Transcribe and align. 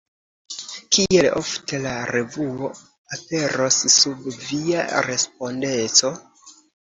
Kiel 0.95 1.27
ofte 1.39 1.81
la 1.83 1.91
revuo 2.11 2.71
aperos 3.17 3.77
sub 3.97 4.25
via 4.47 4.87
respondeco? 5.11 6.13